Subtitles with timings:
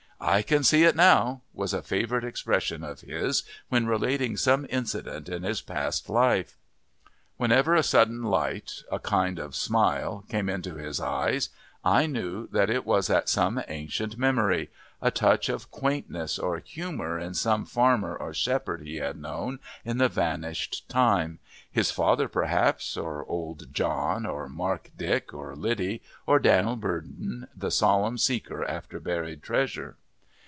[0.23, 5.27] "I can see it now," was a favourite expression of his when relating some incident
[5.27, 6.59] in his past life.
[7.37, 11.49] Whenever a sudden light, a kind of smile, came into his eyes,
[11.83, 14.69] I knew that it was at some ancient memory,
[15.01, 19.97] a touch of quaintness or humour in some farmer or shepherd he had known in
[19.97, 21.39] the vanished time
[21.71, 27.71] his father, perhaps, or old John, or Mark Dick, or Liddy, or Dan'l Burdon, the
[27.71, 29.97] solemn seeker after buried treasure.